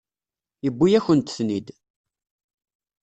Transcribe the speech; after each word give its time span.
Yewwi-yakent-ten-id. 0.63 1.67